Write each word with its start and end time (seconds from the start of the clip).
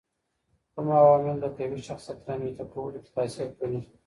کوم 0.73 0.87
عوامل 0.99 1.37
د 1.41 1.45
قوي 1.57 1.79
شخصيت 1.89 2.19
رامنځته 2.29 2.65
کولو 2.73 2.97
کي 3.03 3.09
تاثیر 3.17 3.49
کوي؟ 3.59 3.81